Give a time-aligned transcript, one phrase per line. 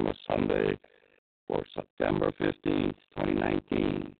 [0.00, 0.78] Live Dharma Sunday
[1.46, 4.14] for September 15th, 2019.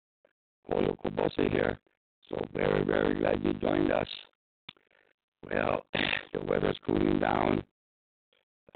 [0.69, 1.79] Koyo Kubose here.
[2.29, 4.07] So very, very glad you joined us.
[5.49, 5.83] Well,
[6.33, 7.63] the weather's cooling down.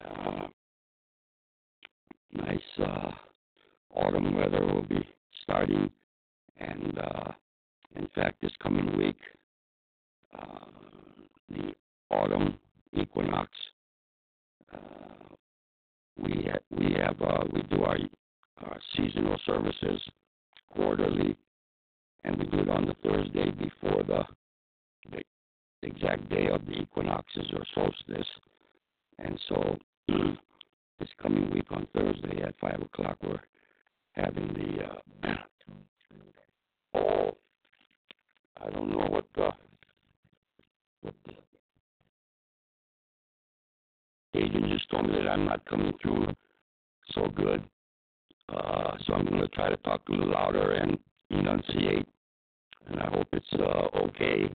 [0.04, 0.48] Uh,
[2.34, 3.12] nice uh,
[3.94, 5.08] autumn weather will be
[5.44, 5.92] starting.
[6.58, 7.32] And uh,
[7.96, 9.20] in fact, this coming week,
[10.38, 10.66] uh,
[11.50, 11.76] the
[12.10, 12.58] autumn
[12.94, 13.52] equinox
[14.74, 15.36] uh,
[16.36, 17.98] we ha- we have uh, we do our,
[18.64, 20.02] our seasonal services
[20.74, 21.36] quarterly,
[22.24, 24.24] and we do it on the Thursday before the
[25.12, 28.28] the exact day of the equinoxes or solstice.
[29.20, 29.78] And so
[31.00, 33.40] this coming week on Thursday at five o'clock, we're
[34.14, 35.36] having the uh,
[36.96, 37.38] oh
[38.66, 39.52] I don't know what the
[41.02, 41.34] what the
[44.36, 46.28] Adrienne just told me that I'm not coming through
[47.12, 47.64] so good.
[48.50, 50.98] Uh, so I'm going to try to talk a little louder and
[51.32, 52.08] enunciate,
[52.88, 54.50] and I hope it's uh, okay.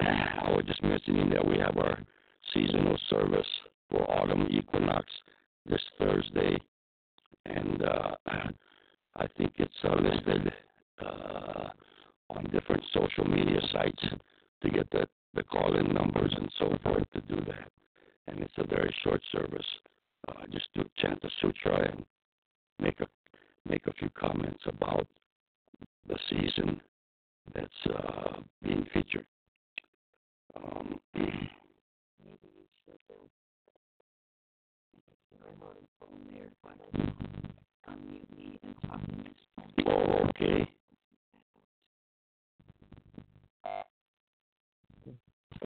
[0.00, 1.98] I was just mentioning that we have our
[2.52, 3.46] seasonal service
[3.90, 5.06] for autumn equinox
[5.64, 6.58] this Thursday,
[7.46, 8.14] and uh,
[9.16, 10.52] I think it's uh, listed
[11.04, 11.68] uh,
[12.30, 14.02] on different social media sites
[14.62, 17.70] to get the, the call in numbers and so forth to do that.
[18.26, 19.66] And it's a very short service.
[20.28, 22.04] Uh, just do chant the sutra and
[22.78, 23.06] make a
[23.68, 25.06] make a few comments about
[26.06, 26.80] the season
[27.54, 29.26] that's uh, being featured.
[30.56, 31.00] Um,
[39.86, 40.68] oh, okay.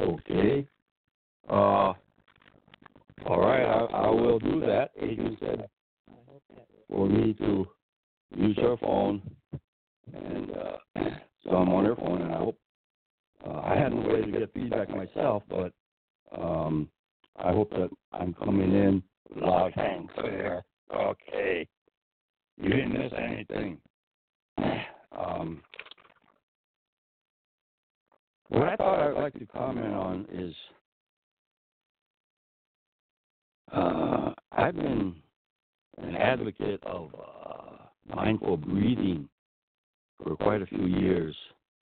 [0.00, 0.66] Okay.
[1.48, 1.92] Uh,
[3.26, 4.90] all right, I, I will do that.
[5.00, 5.68] Adrienne said
[6.88, 7.66] for me to
[8.36, 9.22] use her phone,
[10.12, 10.76] and uh,
[11.44, 12.58] so I'm on her phone, and I hope
[13.46, 15.72] uh, I hadn't way to get feedback myself, but
[16.36, 16.88] um,
[17.36, 19.02] I hope that I'm coming in
[19.36, 20.62] loud and clear.
[20.94, 21.66] Okay,
[22.56, 23.78] you didn't miss anything.
[25.14, 25.60] Um,
[28.52, 30.54] what I thought I'd like to comment on is
[33.72, 35.14] uh, I've been
[35.96, 39.26] an advocate of uh, mindful breathing
[40.22, 41.34] for quite a few years,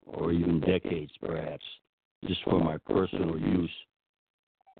[0.07, 1.63] or even decades perhaps,
[2.27, 3.71] just for my personal use.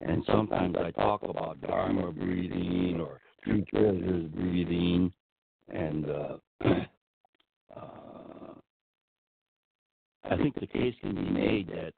[0.02, 5.14] And sometimes I talk about Dharma breathing or True Treasures breathing,
[5.70, 6.38] and uh,
[10.30, 11.94] I think the case can be made that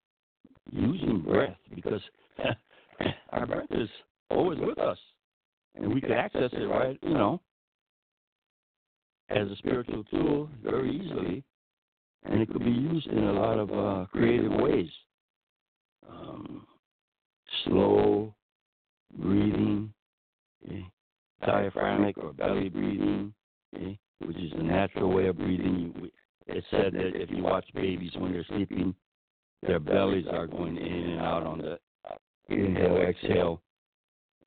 [0.72, 2.02] using breath, because
[3.32, 3.90] our breath is
[4.30, 4.98] always with us,
[5.76, 7.42] and we can access it right, you know,
[9.30, 11.44] as a spiritual tool very easily,
[12.24, 14.90] and it could be used in a lot of uh, creative ways.
[16.10, 16.66] Um,
[17.66, 18.34] slow
[19.18, 19.94] breathing,
[20.66, 20.86] okay?
[21.46, 23.34] diaphragmic or belly breathing,
[23.76, 23.98] okay?
[24.20, 26.10] which is the natural way of breathing.
[26.50, 28.96] It's said that if you watch babies when they're sleeping,
[29.62, 31.80] their bellies are going in and out on the
[32.50, 33.62] inhale, exhale,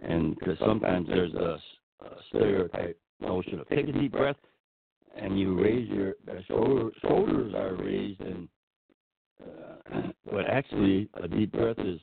[0.00, 1.58] and because sometimes there's a,
[2.04, 4.36] a stereotype notion of take a deep breath
[5.16, 6.14] and you raise your
[6.48, 8.48] shoulder, shoulders are raised and
[9.42, 10.00] uh,
[10.30, 12.00] but actually a deep breath is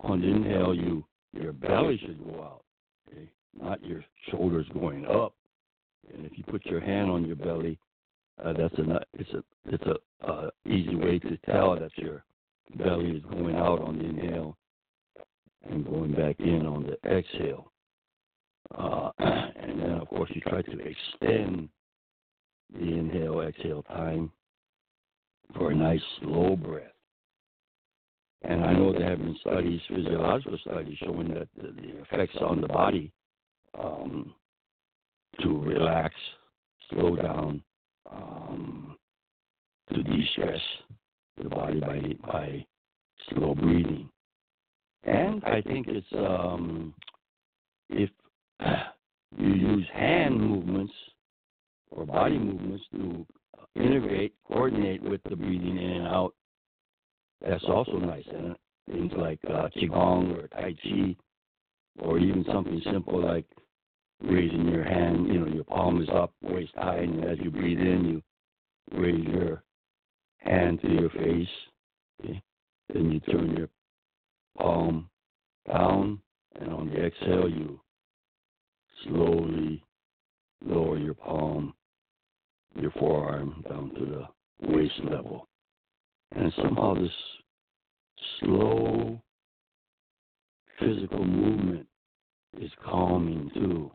[0.00, 2.64] on the inhale you your belly should go out
[3.10, 3.28] okay?
[3.58, 5.34] Not your shoulders going up.
[6.12, 7.78] And if you put your hand on your belly
[8.44, 12.24] uh, that's a it's a it's a uh, easy way to tell that your
[12.76, 14.56] belly is going out on the inhale
[15.70, 17.70] and going back in on the exhale.
[18.76, 21.68] Uh, and then, of course, you try to extend
[22.72, 24.30] the inhale exhale time
[25.56, 26.86] for a nice slow breath.
[28.42, 32.66] And I know there have been studies, physiological studies, showing that the, effects on the
[32.66, 33.12] body
[33.78, 34.34] um,
[35.40, 36.14] to relax,
[36.90, 37.62] slow down,
[38.14, 38.96] um,
[39.92, 40.60] to de-stress
[41.42, 42.00] the body by
[42.30, 42.66] by
[43.30, 44.08] slow breathing.
[45.04, 46.94] And I think it's um,
[47.88, 48.10] if
[49.38, 50.92] you use hand movements
[51.90, 53.26] or body movements to
[53.74, 56.34] integrate, coordinate with the breathing in and out,
[57.40, 58.24] that's also nice.
[58.32, 58.54] And
[58.90, 61.16] things like uh, qigong or tai chi,
[62.00, 63.46] or even something simple like
[64.22, 65.26] raising your hand.
[65.28, 69.26] You know, your palm is up, waist high, and as you breathe in, you raise
[69.26, 69.62] your
[70.38, 71.48] hand to your face.
[72.22, 72.42] Okay?
[72.92, 73.68] Then you turn your
[74.58, 75.08] palm
[75.66, 76.20] down,
[76.60, 77.80] and on the exhale, you
[79.04, 79.82] slowly
[80.64, 81.74] lower your palm,
[82.78, 85.48] your forearm down to the waist level.
[86.34, 87.10] And somehow this
[88.40, 89.20] slow
[90.78, 91.86] physical movement
[92.60, 93.90] is calming too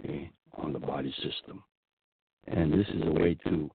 [0.00, 1.62] okay, on the body system.
[2.46, 3.70] And this is a way to,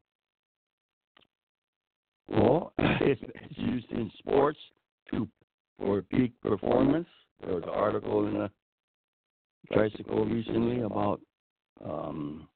[2.27, 4.59] well, it's, it's used in sports
[5.11, 5.27] to
[5.77, 7.07] for peak performance.
[7.41, 8.51] There was an article in a
[9.73, 11.21] Tricycle recently about
[11.83, 12.47] um,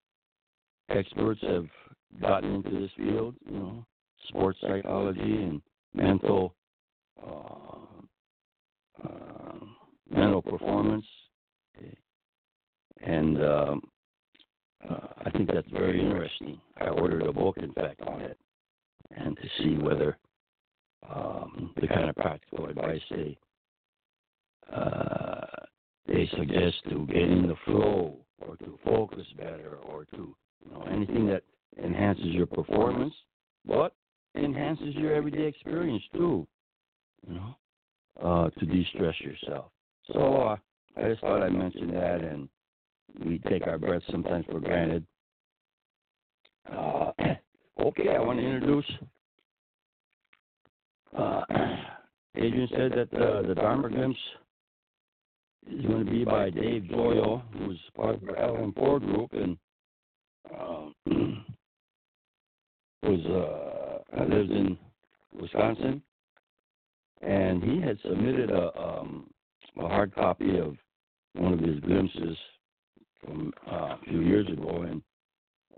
[0.89, 1.67] experts have
[2.21, 3.85] gotten into this field, you know,
[4.27, 5.61] sports psychology and
[5.93, 6.55] mental
[7.25, 7.85] uh,
[9.03, 9.65] uh,
[10.09, 11.05] mental performance.
[13.01, 13.81] And um,
[14.89, 16.59] uh, I think that's very interesting.
[16.77, 18.37] I ordered a book, in fact, on it,
[19.15, 20.17] and to see whether
[21.09, 23.37] um, the kind of practical advice they
[24.73, 25.45] uh,
[26.07, 30.83] they suggest to get in the flow or to focus better or to you know
[30.91, 31.43] anything that
[31.83, 33.13] enhances your performance,
[33.65, 33.93] but
[34.35, 36.47] enhances your everyday experience too.
[37.27, 37.55] You know,
[38.21, 39.71] uh, to de-stress yourself.
[40.11, 40.55] So uh,
[40.97, 42.47] I just thought I'd mention that, and
[43.23, 45.05] we take our breath sometimes for granted.
[46.71, 47.11] Uh,
[47.79, 48.85] okay, I want to introduce
[51.17, 51.41] uh,
[52.37, 54.19] Adrienne said that uh, the Dharma glimpse
[55.71, 59.57] is going to be by Dave Joyo, who's part of the LM4 group and
[60.53, 60.87] uh,
[63.03, 64.77] was uh, lives in
[65.39, 66.01] Wisconsin,
[67.21, 69.29] and he had submitted a, um,
[69.79, 70.75] a hard copy of
[71.33, 72.37] one of his glimpses
[73.25, 75.01] from uh, a few years ago, and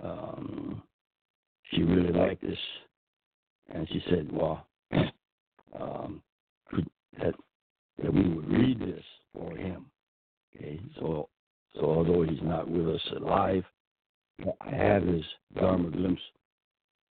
[0.04, 0.84] um,
[1.72, 2.58] she really liked this,
[3.70, 4.66] and she said, "Well,
[5.80, 6.22] um,
[7.20, 7.34] that
[8.02, 9.86] that we would read this for him.
[10.56, 11.30] Okay, so
[11.76, 13.64] so although he's not with us alive,
[14.62, 15.24] I have his
[15.56, 16.22] Dharma glimpse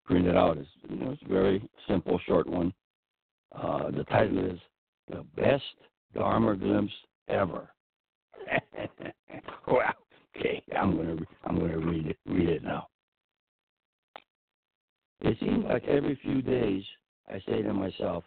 [0.04, 0.58] printed out.
[0.58, 2.72] It's you know it's a very simple, short one.
[3.54, 4.58] Uh, the title is
[5.08, 5.64] "The Best
[6.14, 6.92] Dharma Glimpse
[7.28, 7.68] Ever."
[9.66, 9.94] well,
[10.36, 12.88] okay, I'm gonna I'm gonna read it read it now.
[15.20, 16.82] It seems like every few days
[17.28, 18.24] I say to myself,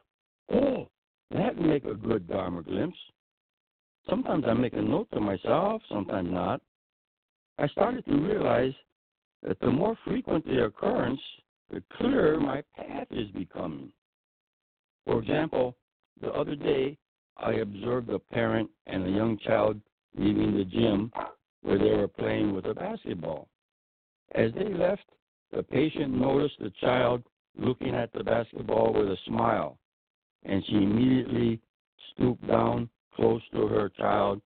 [0.52, 0.88] Oh,
[1.32, 2.98] that would make a good Dharma glimpse.
[4.10, 6.62] Sometimes I make a note to myself, sometimes not.
[7.58, 8.74] I started to realize
[9.44, 11.20] that the more frequent the occurrence,
[11.72, 13.92] the clearer my path is becoming.
[15.06, 15.76] For example,
[16.22, 16.98] the other day
[17.38, 19.80] I observed a parent and a young child
[20.18, 21.12] leaving the gym
[21.66, 23.48] where they were playing with a basketball.
[24.36, 25.06] As they left,
[25.52, 27.24] the patient noticed the child
[27.58, 29.80] looking at the basketball with a smile
[30.46, 31.60] and she immediately
[32.14, 34.42] stooped down, close to her child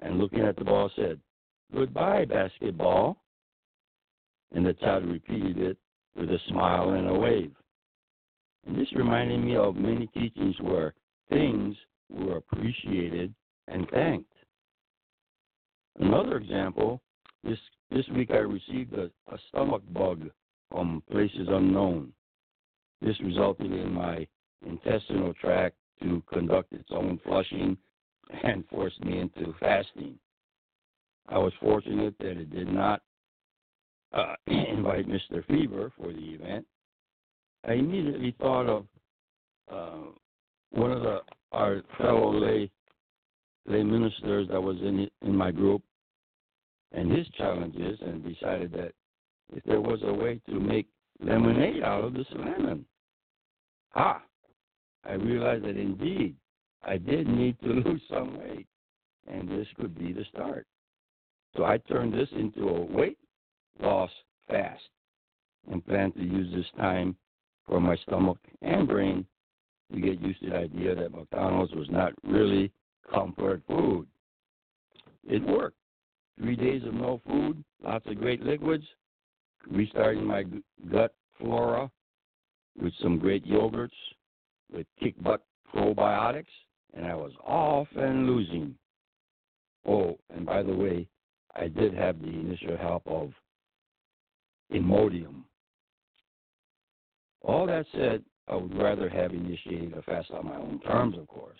[0.00, 1.20] and looking at the ball said,
[1.72, 3.22] Goodbye, basketball.
[4.54, 5.76] And the child repeated it
[6.16, 7.52] with a smile and a wave.
[8.66, 10.94] And this reminded me of many teachings where
[11.28, 11.76] things
[12.10, 13.34] were appreciated
[13.68, 14.32] and thanked.
[15.98, 17.00] Another example,
[17.42, 17.58] this
[17.90, 20.30] this week I received a, a stomach bug
[20.70, 22.12] from places unknown.
[23.00, 24.26] This resulted in my
[24.66, 27.76] intestinal tract to conduct its own flushing
[28.44, 30.18] and forced me into fasting.
[31.28, 33.02] I was fortunate that it did not
[34.12, 35.44] uh, invite Mr.
[35.46, 36.66] Fever for the event.
[37.66, 38.86] I immediately thought of
[39.70, 40.10] uh,
[40.70, 41.20] one of the
[41.52, 42.70] our fellow lay
[43.66, 45.82] lay ministers that was in in my group
[46.92, 48.92] and his challenges, and decided that
[49.54, 50.86] if there was a way to make
[51.20, 52.84] lemonade out of this lemon,
[53.90, 54.22] ha!
[55.04, 56.36] I realized that indeed
[56.82, 58.66] I did need to lose some weight,
[59.26, 60.66] and this could be the start.
[61.56, 63.18] So I turned this into a weight
[63.80, 64.10] loss
[64.48, 64.82] fast
[65.70, 67.16] and plan to use this time
[67.66, 69.26] for my stomach and brain
[69.92, 72.70] to get used to the idea that McDonald's was not really
[73.12, 74.06] comfort food.
[75.26, 75.76] It worked.
[76.38, 78.84] Three days of no food, lots of great liquids,
[79.68, 80.44] restarting my
[80.90, 81.90] gut flora
[82.80, 83.90] with some great yogurts,
[84.72, 85.42] with kick butt
[85.74, 86.46] probiotics,
[86.94, 88.74] and I was off and losing.
[89.86, 91.08] Oh, and by the way,
[91.56, 93.32] I did have the initial help of
[94.72, 95.42] Imodium.
[97.42, 101.26] All that said, I would rather have initiated a fast on my own terms, of
[101.26, 101.58] course.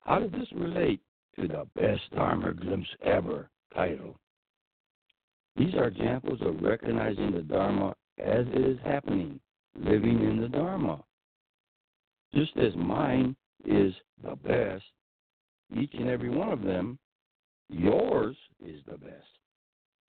[0.00, 1.00] How does this relate
[1.36, 4.16] to the best Dharma glimpse ever title?
[5.56, 9.40] These are examples of recognizing the Dharma as it is happening,
[9.76, 11.02] living in the Dharma.
[12.34, 14.84] Just as mine is the best,
[15.76, 16.98] each and every one of them,
[17.68, 19.38] yours is the best.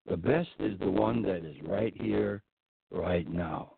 [0.08, 2.42] The best is the one that is right here,
[2.90, 3.72] right now.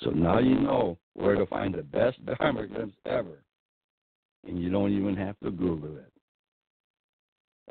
[0.00, 3.42] So now you know where to find the best Dharma glimpse ever.
[4.46, 6.12] And you don't even have to Google it.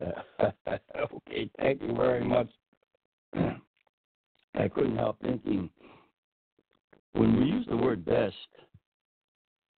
[1.13, 2.49] okay, thank you very much.
[3.35, 5.69] I couldn't help thinking
[7.13, 8.35] when we use the word best,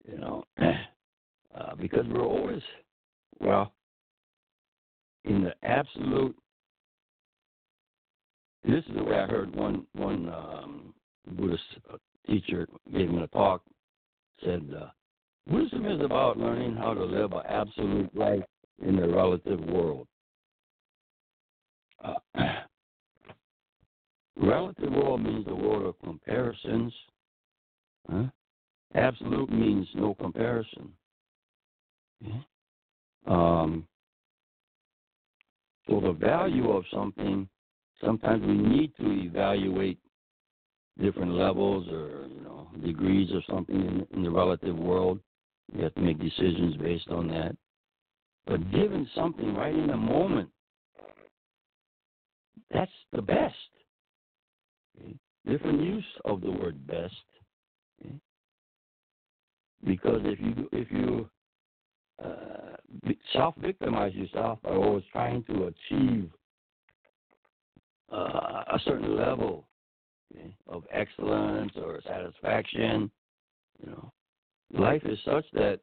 [0.09, 2.61] you know, uh, because we're always,
[3.39, 3.73] well,
[5.25, 6.35] in the absolute.
[8.63, 10.93] This is the way I heard one one um,
[11.31, 11.63] Buddhist
[12.25, 13.61] teacher gave me a talk.
[14.43, 14.87] Said, uh,
[15.47, 18.43] "Wisdom is about learning how to live an absolute life
[18.81, 20.07] in the relative world."
[22.03, 22.15] Uh,
[24.37, 26.93] relative world means the world of comparisons.
[28.09, 28.25] Huh?
[28.93, 30.93] Absolute means no comparison.
[33.27, 33.87] Um,
[35.87, 37.47] so the value of something,
[38.03, 39.99] sometimes we need to evaluate
[41.01, 45.19] different levels or you know degrees of something in, in the relative world.
[45.73, 47.55] We have to make decisions based on that.
[48.45, 50.49] But given something right in the moment,
[52.71, 53.55] that's the best.
[54.97, 55.15] Okay?
[55.47, 57.13] Different use of the word best.
[58.03, 58.15] Okay?
[59.83, 61.29] Because if you if you
[62.23, 62.75] uh,
[63.33, 66.29] self-victimize yourself by always trying to achieve
[68.11, 69.67] uh, a certain level
[70.33, 73.09] okay, of excellence or satisfaction.
[73.83, 74.13] You know,
[74.71, 75.79] life is such that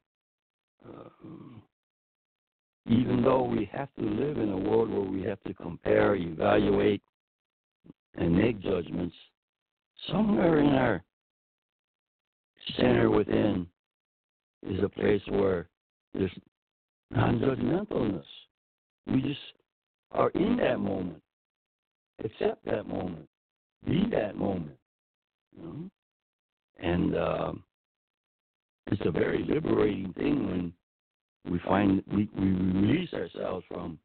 [0.85, 1.09] uh,
[2.87, 7.03] even though we have to live in a world where we have to compare, evaluate,
[8.15, 9.15] and make judgments,
[10.11, 11.03] somewhere in our
[12.77, 13.67] center within
[14.67, 15.69] is a place where
[16.15, 16.31] there's
[17.11, 18.25] non-judgmentalness.
[19.07, 19.41] We just
[20.13, 21.23] are in that moment,
[22.25, 23.29] accept that moment,
[23.85, 24.77] be that moment.
[25.57, 25.91] You know?
[26.79, 27.65] And um,
[28.87, 30.73] it's a very liberating thing when
[31.51, 33.99] we find we, we release ourselves from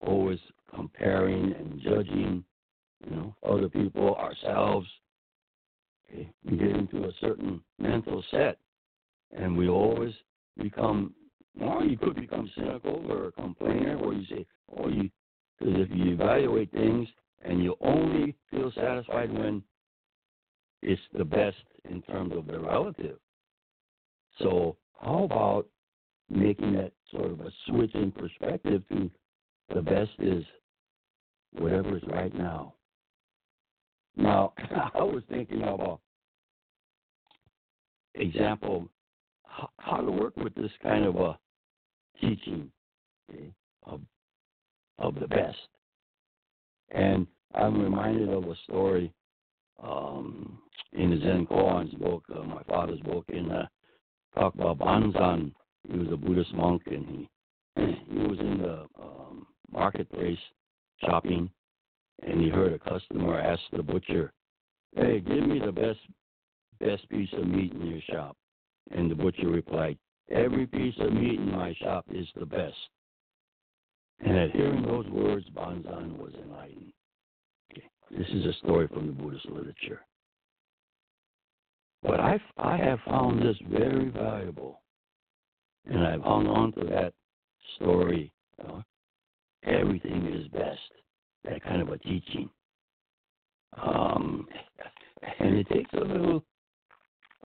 [0.00, 0.38] always
[0.74, 2.44] comparing and judging,
[3.04, 4.86] you know, other people, ourselves.
[6.08, 6.30] Okay?
[6.44, 8.58] We get into a certain mental set,
[9.36, 10.14] and we always
[10.58, 11.14] become.
[11.58, 15.10] Well, you could become cynical or a complainer, or you say, "Oh, you,"
[15.58, 17.08] because if you evaluate things
[17.42, 19.62] and you only feel satisfied when
[20.82, 21.56] it's the best
[21.90, 23.18] in terms of the relative.
[24.40, 25.66] So, how about
[26.28, 29.10] making that sort of a switch in perspective to
[29.74, 30.44] the best is
[31.52, 32.74] whatever is right now?
[34.16, 34.52] Now,
[34.94, 35.96] I was thinking of a
[38.14, 38.88] example
[39.78, 41.38] how, to work with this kind of a
[42.20, 42.70] teaching
[43.30, 43.52] okay,
[43.84, 44.00] of
[44.98, 45.56] of the best.
[46.90, 49.12] And I'm reminded of a story
[49.82, 50.58] um,
[50.92, 53.66] in the Zen Koan's book, uh, my father's book, in uh,
[54.34, 55.52] talk about Banzan.
[55.88, 57.28] He was a Buddhist monk, and he
[57.76, 60.38] he was in the um, marketplace
[61.04, 61.50] shopping,
[62.22, 64.32] and he heard a customer ask the butcher,
[64.94, 66.00] "Hey, give me the best
[66.78, 68.36] best piece of meat in your shop."
[68.90, 69.98] And the butcher replied,
[70.30, 72.76] "Every piece of meat in my shop is the best."
[74.22, 76.92] And at hearing those words, Banzan was enlightened.
[77.72, 77.88] Okay.
[78.10, 80.04] This is a story from the Buddhist literature.
[82.02, 84.80] But I, I have found this very valuable,
[85.84, 87.12] and I've hung on to that
[87.76, 88.32] story.
[88.58, 88.82] You know,
[89.64, 90.78] everything is best.
[91.44, 92.50] That kind of a teaching.
[93.82, 94.46] Um,
[95.38, 96.44] and it takes a little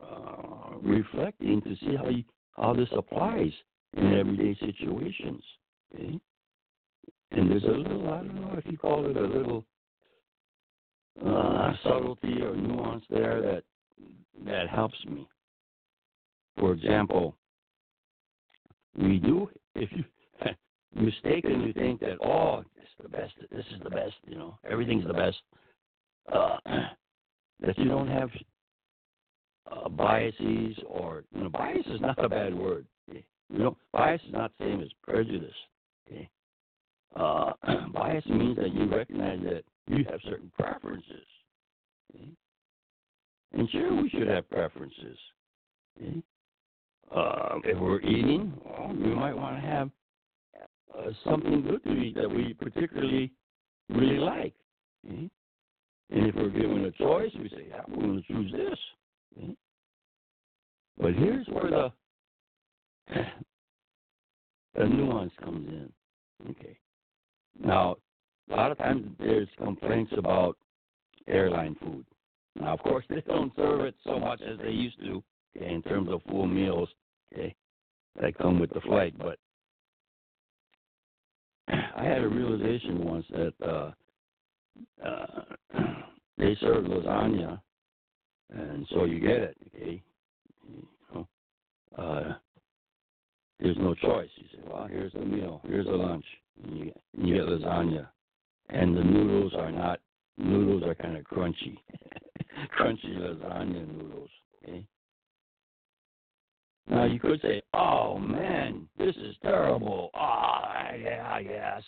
[0.02, 2.24] uh, reflecting to see how you,
[2.56, 3.52] how this applies
[3.96, 5.44] in everyday situations.
[5.94, 6.20] Okay?
[7.32, 9.66] And there's a little, I don't know if you call it a little
[11.26, 13.64] uh, subtlety or nuance there that
[14.46, 15.28] that helps me.
[16.58, 17.36] For example,
[18.98, 20.04] we do if you
[20.96, 25.06] mistakenly think that oh, this is the best, this is the best, you know, everything's
[25.06, 25.38] the best.
[26.32, 26.58] Uh,
[27.60, 28.30] that you don't have
[29.72, 32.86] uh, biases or you know, bias is not a bad word.
[33.12, 35.54] You know, bias is not the same as prejudice.
[36.08, 36.30] Okay?
[37.16, 37.54] Uh,
[37.94, 41.26] bias means that you recognize that you have certain preferences.
[42.14, 42.30] Okay?
[43.54, 45.18] And sure, we should have preferences.
[46.02, 46.22] Okay?
[47.14, 48.54] Uh, if we're eating,
[48.90, 49.90] we might want to have
[50.98, 53.32] uh, something good to eat that we particularly
[53.90, 54.54] really like.
[55.06, 55.30] Okay?
[56.12, 58.80] And if we're given a choice, we say, yeah, I'm going to choose this.
[59.38, 59.56] Okay?
[60.98, 61.92] But here's where the
[64.76, 65.92] the nuance comes in.
[66.52, 66.78] Okay.
[67.60, 67.96] Now,
[68.52, 70.58] a lot of times there's complaints about
[71.28, 72.06] airline food.
[72.60, 75.24] Now, of course, they don't serve it so much as they used to
[75.56, 76.90] okay, in terms of full meals
[77.34, 77.56] okay,
[78.22, 79.14] that come with the flight.
[79.18, 79.38] But
[81.68, 83.92] I had a realization once that uh,
[85.06, 85.44] uh,
[86.38, 87.60] they serve lasagna,
[88.54, 89.58] and so you get it.
[89.76, 90.02] Okay,
[90.68, 91.28] you know,
[91.98, 92.34] uh,
[93.60, 94.30] there's no choice.
[94.36, 96.26] You say, well, here's the meal, here's the lunch,
[96.64, 98.08] and you, and you get lasagna,
[98.70, 100.00] and the noodles are not
[100.38, 101.78] noodles are kind of crunchy,
[102.78, 104.30] crunchy lasagna noodles.
[104.64, 104.86] Okay.
[106.88, 111.84] Now you could say, "Oh man, this is terrible." Ah, oh, yeah, yes,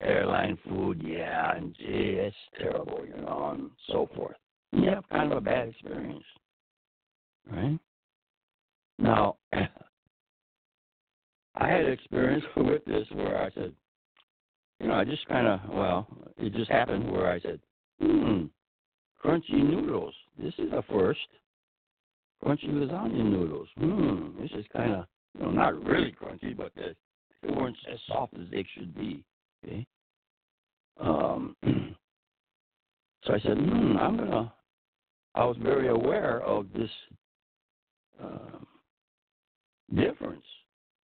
[0.00, 4.36] airline food, yeah, and gee, it's terrible, you know, and so forth.
[4.72, 6.24] You have kind of a bad experience,
[7.50, 7.78] right?
[8.98, 9.36] Now,
[11.56, 13.72] I had experience with this where I said,
[14.80, 17.60] you know, I just kind of, well, it just happened where I said,
[18.00, 18.46] hmm,
[19.24, 20.14] crunchy noodles.
[20.38, 21.20] This is a first.
[22.44, 23.68] Crunchy lasagna noodles.
[23.78, 25.06] Hmm, this is kind of,
[25.38, 26.94] you know, not really crunchy, but they,
[27.42, 29.24] they weren't as soft as they should be.
[29.64, 29.86] Okay.
[31.00, 31.56] Um,
[33.24, 34.52] so I said, hmm, I'm gonna.
[35.34, 36.90] I was very aware of this
[38.22, 38.66] um,
[39.94, 40.44] difference.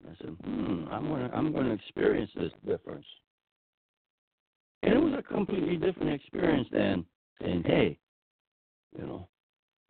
[0.07, 3.07] I said, hmm, I'm gonna, I'm gonna experience this difference.
[4.83, 7.05] And it was a completely different experience than
[7.41, 7.99] saying, hey,
[8.97, 9.29] you know,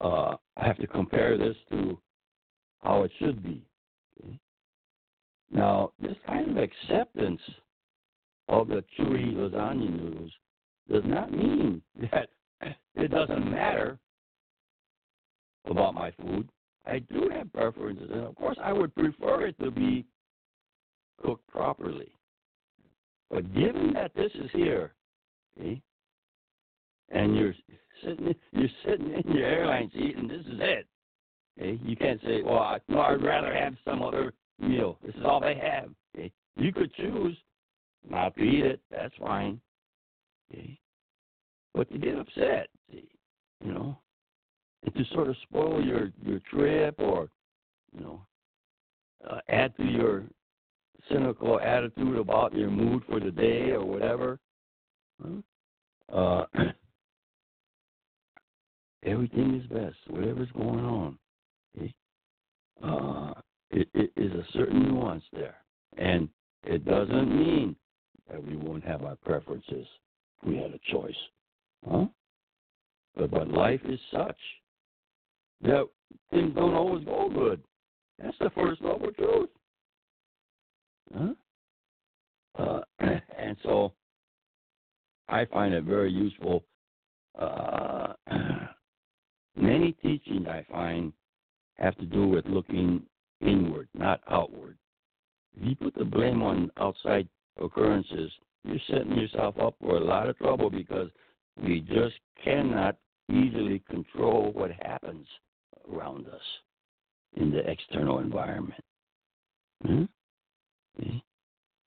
[0.01, 1.99] uh, I have to compare this to
[2.83, 3.65] how it should be.
[4.19, 4.39] Okay?
[5.51, 7.41] Now, this kind of acceptance
[8.49, 10.33] of the chewy lasagna noodles
[10.91, 11.83] does not mean
[12.13, 12.31] that
[12.95, 13.99] it doesn't matter
[15.67, 16.49] about my food.
[16.87, 20.07] I do have preferences, and of course, I would prefer it to be
[21.23, 22.11] cooked properly.
[23.31, 24.95] But given that this is here,
[25.59, 25.83] okay,
[27.11, 27.55] and you're
[28.05, 30.87] sitting you're sitting in your airline seat and this is it.
[31.59, 34.99] Okay, you can't say, "Well, I, no, I'd rather have some other meal.
[35.05, 37.37] This is all they have." Okay, you could choose
[38.09, 38.81] not to eat it.
[38.91, 39.61] That's fine.
[40.51, 40.79] Okay,
[41.75, 43.09] but you get upset, see,
[43.65, 43.99] you know,
[44.85, 47.29] and to sort of spoil your your trip or,
[47.93, 48.27] you know,
[49.29, 50.25] uh, add to your
[51.11, 54.39] cynical attitude about your mood for the day or whatever.
[56.13, 56.45] Uh,
[59.09, 61.19] everything is best, whatever's going on.
[61.77, 61.95] Okay?
[62.83, 63.33] Uh,
[63.71, 65.57] it, it is a certain nuance there.
[65.97, 66.29] And
[66.65, 67.77] it doesn't mean
[68.31, 69.87] that we won't have our preferences
[70.45, 71.17] we had a choice.
[71.89, 72.07] Huh?
[73.17, 74.37] But, but life is such
[75.63, 75.89] that
[76.31, 77.63] things don't always go good.
[78.23, 79.49] That's the first noble truth.
[81.17, 81.33] Huh?
[82.59, 82.81] Uh,
[83.39, 83.93] and so
[85.29, 86.65] I find it very useful.
[87.39, 87.98] Uh,
[89.59, 91.13] many teachings I find
[91.79, 93.03] have to do with looking
[93.41, 94.77] inward, not outward.
[95.57, 97.29] If you put the blame on outside
[97.61, 98.31] occurrences,
[98.65, 101.11] you're setting yourself up for a lot of trouble because
[101.63, 102.97] we just cannot
[103.31, 105.27] easily control what happens
[105.93, 106.41] around us
[107.37, 108.85] in the external environment.
[109.85, 110.05] Hmm?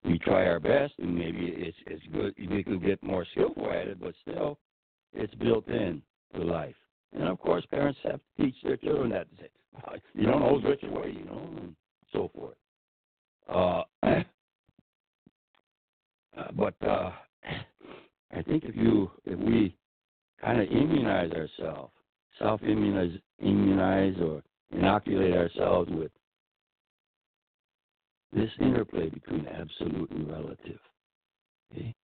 [0.05, 2.35] We try our best, and maybe it's it's good.
[2.51, 4.59] We could get more skillful at it, but still,
[5.13, 6.03] it's built in
[6.35, 6.75] to life.
[7.13, 10.61] And of course, parents have to teach their children that to say, you don't know
[10.63, 11.75] which way, you know, and
[12.13, 12.57] so forth.
[13.49, 13.83] Uh,
[16.37, 17.13] uh, but uh,
[18.33, 19.75] I think if you if we
[20.41, 21.93] kind of immunize ourselves,
[22.39, 26.11] self immunize, immunize or inoculate ourselves with
[28.33, 30.79] this interplay between absolute and relative.
[31.73, 31.95] Okay?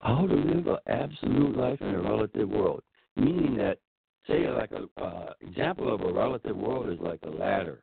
[0.00, 2.82] How to live an absolute life in a relative world,
[3.16, 3.78] meaning that,
[4.26, 7.82] say, like a uh, example of a relative world is like a ladder.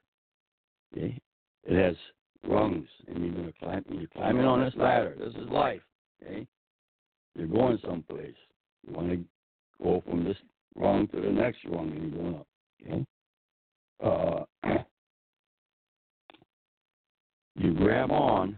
[0.93, 1.19] Okay?
[1.63, 1.95] It has
[2.47, 3.83] rungs, and you're gonna climb.
[3.89, 5.15] You're climbing on this ladder.
[5.17, 5.81] This is life.
[6.23, 6.47] Okay?
[7.35, 8.35] You're going someplace.
[8.87, 9.23] You want to
[9.83, 10.37] go from this
[10.75, 12.47] rung to the next rung, and you're going up.
[12.85, 13.05] Okay?
[14.03, 14.43] Uh,
[17.55, 18.57] you grab on,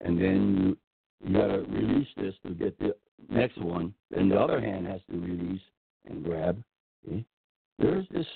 [0.00, 0.76] and then
[1.22, 2.94] you, you got to release this to get the
[3.28, 3.94] next one.
[4.10, 5.60] Then the other hand has to release
[6.08, 6.62] and grab.
[7.78, 8.26] There's this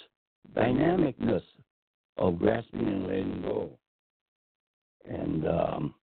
[0.57, 1.43] dynamicness
[2.17, 3.71] of grasping and letting go.
[5.05, 5.95] And um,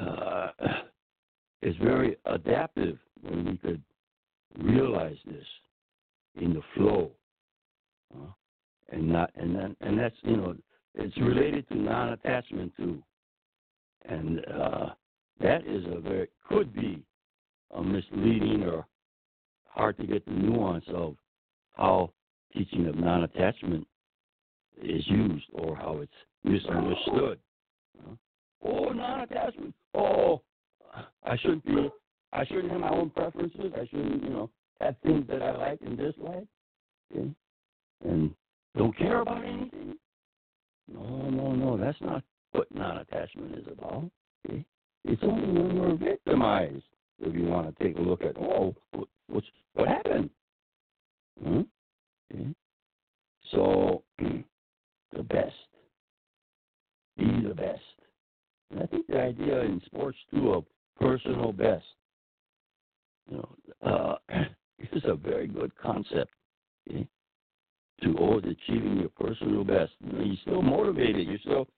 [0.00, 0.50] uh,
[1.62, 3.82] it's very adaptive when we could
[4.58, 5.44] realize this
[6.40, 7.10] in the flow,
[8.14, 8.26] uh,
[8.90, 10.56] and not and then and that's you know
[10.94, 13.02] it's related to non-attachment too,
[14.08, 14.90] and uh,
[15.40, 17.02] that is a very could be
[17.74, 18.86] a misleading or
[19.78, 21.14] hard to get the nuance of
[21.76, 22.12] how
[22.52, 23.86] teaching of non-attachment
[24.82, 26.12] is used or how it's
[26.42, 27.38] misunderstood.
[28.64, 29.72] Oh, non-attachment.
[29.94, 30.42] Oh,
[31.22, 31.88] I shouldn't be.
[32.32, 33.72] I shouldn't have my own preferences.
[33.74, 36.46] I shouldn't, you know, have things that I like and dislike.
[37.14, 37.30] Okay?
[38.04, 38.34] And
[38.76, 39.94] don't care about anything.
[40.92, 41.76] No, no, no.
[41.76, 44.10] That's not what non-attachment is about.
[44.48, 44.64] Okay?
[45.04, 46.82] It's only when we're victimized
[47.20, 48.74] if you want to take a look at, oh,
[49.28, 50.30] what's what happened?
[51.42, 51.60] Hmm?
[52.32, 52.54] Okay?
[53.52, 55.54] So, the best.
[57.16, 57.80] Be the best.
[58.70, 60.64] And I think the idea in sports too of
[61.00, 61.84] personal best,
[63.30, 64.34] you know, uh,
[64.92, 66.32] is a very good concept.
[66.88, 67.08] Okay?
[68.18, 71.26] always achieving your personal best, you you're still motivated.
[71.26, 71.68] You're still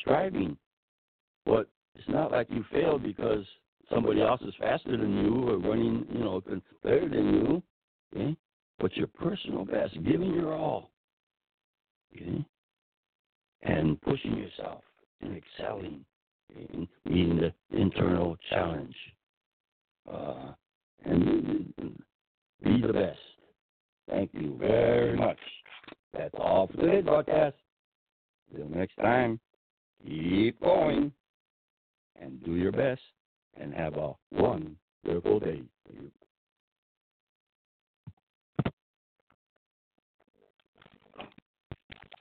[0.00, 0.56] striving,
[1.44, 3.44] but it's not like you failed because
[3.90, 6.42] somebody else is faster than you or running, you know,
[6.82, 7.62] better than you.
[8.14, 8.36] Okay?
[8.78, 10.90] But your personal best, giving your all.
[12.14, 12.44] Okay?
[13.62, 14.82] And pushing yourself
[15.20, 16.04] and excelling
[16.54, 18.96] in meeting the internal challenge.
[20.10, 20.52] Uh,
[21.04, 21.72] and
[22.62, 23.18] be the best.
[24.08, 25.38] Thank you very much.
[26.12, 27.56] That's all for today's broadcast.
[28.54, 29.38] Till next time,
[30.04, 31.12] keep going
[32.20, 33.00] and do your best
[33.58, 35.62] and have a wonderful day.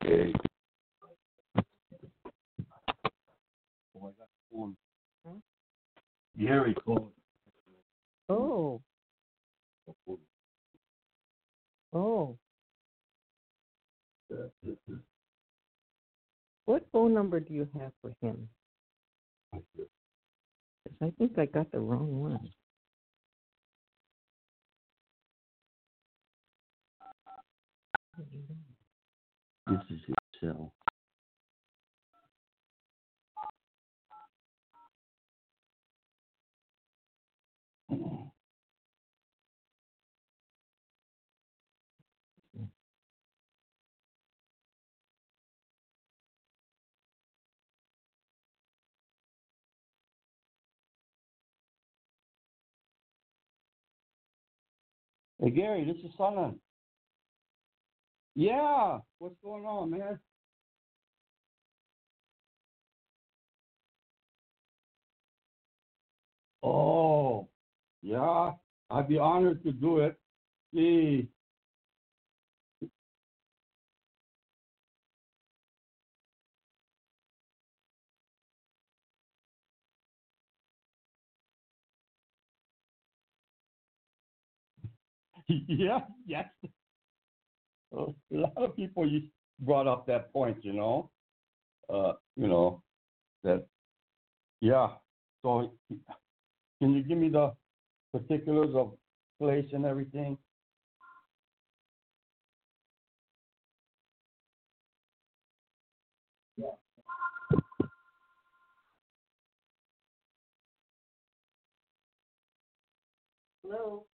[0.03, 0.33] Okay.
[6.37, 7.11] Gary called.
[8.29, 8.81] Oh.
[11.93, 12.37] Oh.
[16.65, 18.47] What phone number do you have for him?
[21.01, 22.49] I think I got the wrong one.
[29.67, 30.15] This is his
[55.41, 56.60] Hey Gary, this is Simon.
[58.36, 60.19] Yeah, what's going on, man?
[66.62, 67.47] Oh,
[68.02, 68.52] yeah,
[68.91, 70.17] I'd be honored to do it.
[70.75, 71.30] Gee,
[85.67, 86.45] yeah, yes.
[87.93, 89.23] A lot of people you
[89.59, 91.09] brought up that point, you know.
[91.89, 92.83] Uh, you know,
[93.43, 93.65] that
[94.62, 94.89] yeah.
[95.43, 95.71] So
[96.79, 97.55] can you give me the
[98.13, 98.93] particulars of
[99.39, 100.38] place and everything?
[113.63, 114.08] Hello?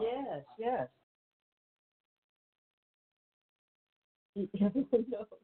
[0.00, 0.88] Yes, yes.